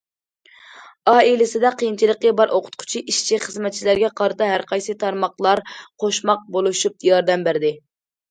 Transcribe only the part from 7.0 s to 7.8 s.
ياردەم بەردى.